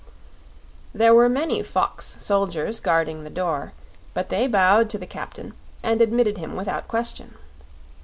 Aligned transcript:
There 0.95 1.13
were 1.13 1.29
many 1.29 1.61
fox 1.61 2.15
soldiers 2.19 2.79
guarding 2.79 3.23
the 3.23 3.29
door, 3.29 3.73
but 4.15 4.29
they 4.29 4.47
bowed 4.47 4.89
to 4.89 4.97
the 4.97 5.05
captain 5.05 5.53
and 5.83 6.01
admitted 6.01 6.39
him 6.39 6.55
without 6.55 6.87
question. 6.87 7.35